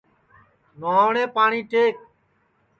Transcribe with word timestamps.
نہواٹؔے 0.79 1.23
پاٹؔی 1.35 1.61
ٹیک 1.71 1.95